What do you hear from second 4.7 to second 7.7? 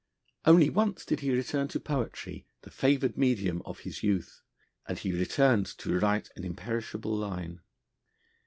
and he returned to write an imperishable line.